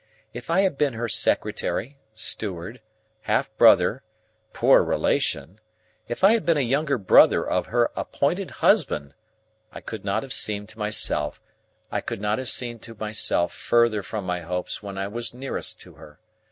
If 0.33 0.49
I 0.49 0.61
had 0.61 0.79
been 0.79 0.93
her 0.93 1.07
secretary, 1.07 1.99
steward, 2.15 2.81
half 3.29 3.55
brother, 3.57 4.01
poor 4.51 4.81
relation,—if 4.81 6.23
I 6.23 6.31
had 6.31 6.43
been 6.43 6.57
a 6.57 6.61
younger 6.61 6.97
brother 6.97 7.47
of 7.47 7.67
her 7.67 7.91
appointed 7.95 8.49
husband,—I 8.65 9.81
could 9.81 10.03
not 10.03 10.23
have 10.23 10.33
seemed 10.33 10.69
to 10.69 10.79
myself 10.79 11.43
further 13.53 14.01
from 14.01 14.25
my 14.25 14.39
hopes 14.41 14.81
when 14.81 14.97
I 14.97 15.07
was 15.07 15.35
nearest 15.35 15.79
to 15.81 15.93
her. 15.93 16.19